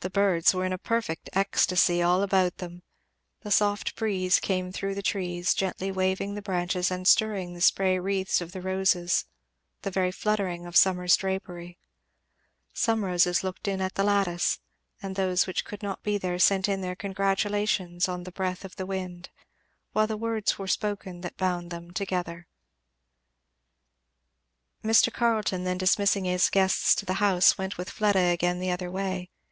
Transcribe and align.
The 0.00 0.10
birds 0.10 0.54
were 0.54 0.64
in 0.64 0.72
a 0.72 0.78
perfect 0.78 1.28
ecstasy 1.32 2.02
all 2.04 2.22
about 2.22 2.58
them; 2.58 2.84
the 3.40 3.50
soft 3.50 3.96
breeze 3.96 4.38
came 4.38 4.70
through 4.70 4.94
the 4.94 5.02
trees, 5.02 5.54
gently 5.54 5.90
waving 5.90 6.36
the 6.36 6.40
branches 6.40 6.92
and 6.92 7.04
stirring 7.04 7.52
the 7.52 7.60
spray 7.60 7.98
wreaths 7.98 8.40
of 8.40 8.52
the 8.52 8.60
roses, 8.60 9.24
the 9.82 9.90
very 9.90 10.12
fluttering 10.12 10.66
of 10.66 10.76
summer's 10.76 11.16
drapery; 11.16 11.78
some 12.72 13.04
roses 13.04 13.42
looked 13.42 13.66
in 13.66 13.80
at 13.80 13.96
the 13.96 14.04
lattice, 14.04 14.60
and 15.02 15.16
those 15.16 15.48
which 15.48 15.64
could 15.64 15.82
not 15.82 16.04
be 16.04 16.16
there 16.16 16.38
sent 16.38 16.68
in 16.68 16.80
their 16.80 16.94
congratulations 16.94 18.08
on 18.08 18.22
the 18.22 18.30
breath 18.30 18.64
of 18.64 18.76
the 18.76 18.86
wind, 18.86 19.30
while 19.94 20.06
the 20.06 20.16
words 20.16 20.60
were 20.60 20.68
spoken 20.68 21.22
that 21.22 21.36
bound 21.36 21.72
them 21.72 21.90
together. 21.90 22.46
Mr. 24.84 25.12
Carleton 25.12 25.64
then 25.64 25.76
dismissing 25.76 26.24
his 26.24 26.50
guests 26.50 26.94
to 26.94 27.04
the 27.04 27.14
house, 27.14 27.58
went 27.58 27.76
with 27.76 27.90
Fleda 27.90 28.30
again 28.32 28.60
the 28.60 28.70
other 28.70 28.92
way. 28.92 29.28